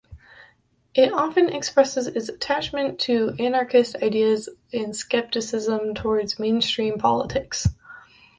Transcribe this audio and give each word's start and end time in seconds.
It 0.95 1.13
often 1.13 1.47
expresses 1.47 2.07
its 2.07 2.27
attachment 2.27 2.97
to 3.01 3.35
anarchist 3.37 3.95
ideas 4.01 4.49
and 4.73 4.95
skepticism 4.95 5.93
towards 5.93 6.39
mainstream 6.39 6.97
politics. 6.97 7.67